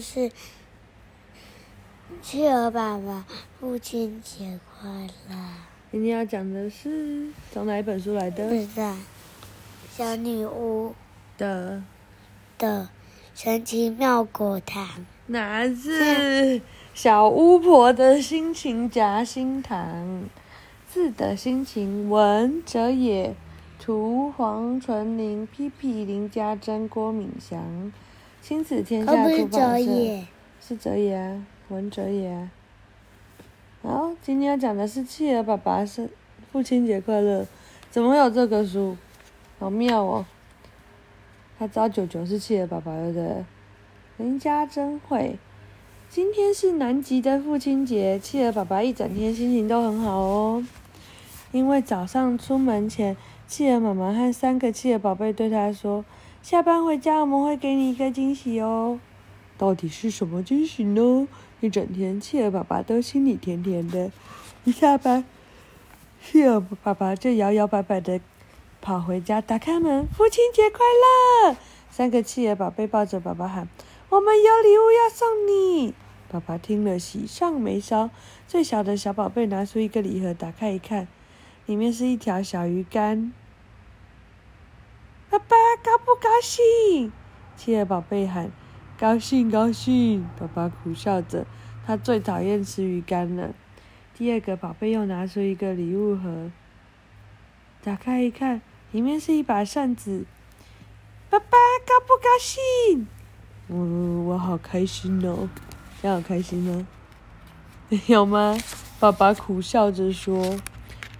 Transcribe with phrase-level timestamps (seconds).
[0.00, 0.32] 是
[2.22, 3.26] 企鹅爸爸
[3.58, 4.88] 父亲节快
[5.28, 5.36] 乐。
[5.92, 8.48] 今天要讲的是从哪一本书来的？
[8.48, 8.96] 是的，
[9.90, 10.94] 小女巫
[11.36, 11.82] 的
[12.56, 12.88] 的
[13.34, 15.04] 神奇妙果糖。
[15.26, 16.62] 哪是
[16.94, 20.24] 小巫婆的心情夹心糖？
[20.88, 23.34] 字的心情，文哲也。
[23.82, 27.90] 图黄纯宁、P P 林家珍、郭敏祥，
[28.42, 30.26] 亲子天下出版社。
[30.60, 32.50] 是哲野啊，文哲野啊。
[33.82, 36.08] 好，今天要讲的是企鹅爸爸是
[36.52, 37.46] 父亲节快乐。
[37.90, 38.96] 怎么会有这个书？
[39.58, 40.24] 好妙哦！
[41.58, 43.44] 他知道九九是企鹅爸爸，对不对？
[44.18, 45.38] 林家真会。
[46.08, 50.66] 今天是南极的父亲节，企鹅爸爸一整天心情都很好哦，
[51.52, 53.16] 因为早上出门前。
[53.48, 56.04] 企鹅妈妈和三个企鹅宝贝对他说
[56.42, 58.98] ：“下班回家，我们会给你一个惊喜哦。
[59.58, 61.28] 到底是什么惊喜呢？”
[61.60, 64.10] 一整天，企鹅爸爸都心里甜甜的。
[64.64, 65.24] 一下班，
[66.24, 68.18] 企鹅爸爸就摇摇摆摆的
[68.80, 71.56] 跑回家，打开门：“父亲节快乐！”
[71.90, 73.68] 三个企鹅宝贝抱着爸爸喊
[74.08, 75.92] ：“我们有礼物要送你！”
[76.32, 78.08] 爸爸听了，喜上眉梢。
[78.48, 81.06] 最小的小宝贝拿出一个礼盒，打开一看，
[81.66, 83.32] 里面是一条小鱼干。
[85.30, 87.12] 爸爸高不高兴？
[87.56, 88.50] 企鹅宝贝喊
[88.98, 91.46] ：“高兴，高兴！”爸爸苦笑着，
[91.86, 93.54] 他最讨厌吃鱼干了。
[94.18, 96.50] 第二个宝贝又拿出一个礼物盒，
[97.84, 100.26] 打开一看，里面是一把扇子。
[101.30, 101.46] 爸爸
[101.86, 103.06] 高不高兴？
[103.68, 105.48] 嗯，我好开心哦！
[106.02, 106.88] 你好开心吗？
[108.08, 108.58] 有吗？
[108.98, 110.58] 爸爸苦笑着说：“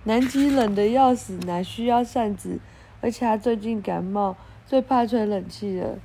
[0.02, 2.58] 南极冷得要死，哪需要扇子？”
[3.00, 5.98] 而且他最近感冒，最怕吹冷气了，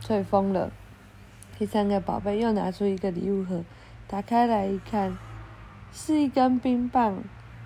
[0.00, 0.70] 吹风了。
[1.58, 3.62] 第三个宝贝又拿出一个礼物盒，
[4.06, 5.18] 打开来一看，
[5.92, 7.22] 是一根冰棒。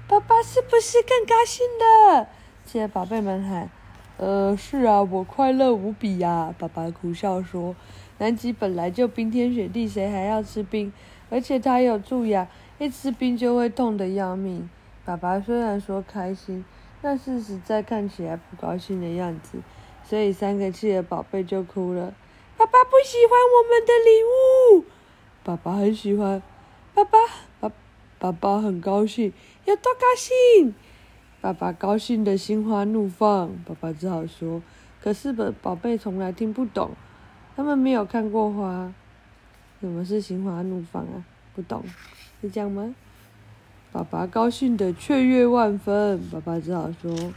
[0.08, 2.28] 爸爸是不是更高兴了？
[2.64, 3.70] 企鹅宝贝们喊
[4.16, 7.76] ：“呃，是啊，我快乐无比呀、！”爸爸苦笑说
[8.18, 10.92] ：“南极本来就冰天雪地，谁还要吃冰？
[11.30, 12.46] 而且他有蛀牙，
[12.78, 14.68] 一吃冰就会痛得要命。”
[15.04, 16.64] 爸爸虽然说开心。
[17.04, 19.58] 但是实在看起来不高兴的样子，
[20.02, 22.14] 所以三个企鹅宝贝就哭了。
[22.56, 24.86] 爸爸不喜欢我们的礼物，
[25.44, 26.42] 爸爸很喜欢。
[26.94, 27.18] 爸爸，
[27.60, 27.70] 爸，
[28.18, 29.34] 爸爸很高兴，
[29.66, 30.74] 有多高兴？
[31.42, 33.54] 爸爸高兴的心花怒放。
[33.66, 34.62] 爸爸只好说
[35.02, 36.92] ：“可是宝宝贝从来听不懂，
[37.54, 38.90] 他们没有看过花。
[39.78, 41.22] 什么是心花怒放啊？
[41.54, 41.84] 不懂，
[42.40, 42.94] 是这样吗？”
[43.94, 47.32] 爸爸高兴得雀跃万分，爸爸只好说：“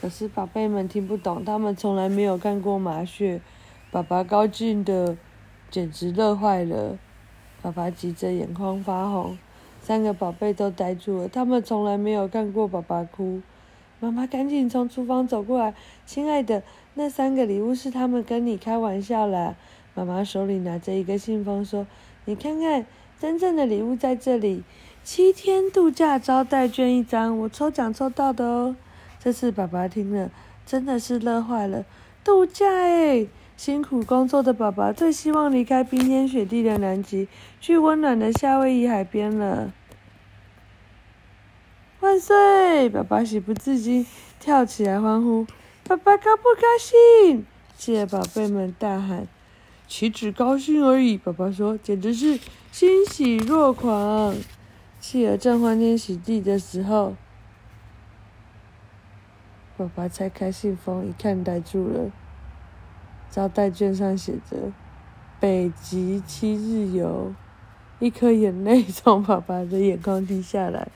[0.00, 3.42] 可是宝贝们听不懂，他们从来没有看过麻雀。”
[3.92, 5.18] 爸爸高兴得
[5.70, 6.98] 简直乐坏了，
[7.60, 9.36] 爸爸急着眼眶发红，
[9.82, 13.42] 三个宝贝都呆住了，他们从来没有看过爸爸哭。
[14.00, 15.74] 妈妈赶紧从厨房走过来
[16.06, 16.62] ：“亲爱的，
[16.94, 19.54] 那三个礼物是他们跟你开玩笑啦。”
[19.92, 21.86] 妈妈手里拿着一个信封说
[22.24, 22.86] ：“你看看，
[23.20, 24.64] 真正的礼物在这里。”
[25.04, 28.74] 七天度假招待券一张，我抽奖抽到的哦。
[29.22, 30.30] 这次爸爸听了，
[30.64, 31.84] 真的是乐坏了。
[32.24, 37.28] 度假诶，辛苦工作的爸爸最希望离开冰天雪地的南极，
[37.60, 39.70] 去温暖的夏威夷海边了。
[42.00, 42.88] 万岁！
[42.88, 44.06] 爸爸喜不自禁
[44.40, 45.46] 跳起来欢呼。
[45.86, 47.44] 爸爸高不高兴？
[47.76, 49.28] 企鹅宝贝们大喊。
[49.86, 52.38] 岂止高兴而已，爸爸说，简直是
[52.72, 54.34] 欣喜若狂。
[55.06, 57.14] 企鹅正欢天喜地的时候，
[59.76, 62.10] 爸爸拆开信封，一看呆住了。
[63.30, 64.72] 招待券上写着
[65.38, 67.34] “北极七日游”，
[68.00, 70.88] 一颗眼泪从爸爸的眼眶滴下来。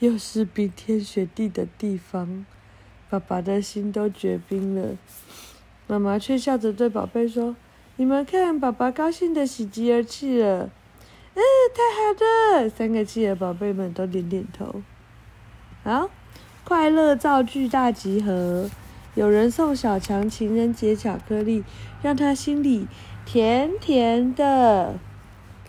[0.00, 2.44] 又是冰天雪地的地方，
[3.08, 4.96] 爸爸的心都结冰了。
[5.86, 7.54] 妈妈却笑着对宝贝说
[7.94, 10.68] ：“你们看，爸爸高兴的喜极而泣了。”
[11.34, 11.42] 嗯，
[11.74, 12.68] 太好了！
[12.68, 14.82] 三个企鹅宝贝们都点点头。
[15.82, 16.10] 好，
[16.64, 18.68] 快乐造句大集合。
[19.14, 21.64] 有人送小强情人节巧克力，
[22.02, 22.86] 让他心里
[23.24, 24.94] 甜甜的。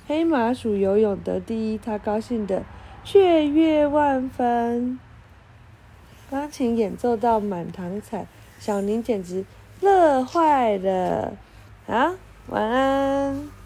[0.07, 2.63] 黑马鼠游泳得第一，他高兴得
[3.03, 4.99] 雀跃万分。
[6.29, 8.27] 钢琴演奏到满堂彩，
[8.59, 9.45] 小宁简直
[9.79, 11.33] 乐坏了。
[11.87, 12.15] 好，
[12.47, 13.62] 晚安。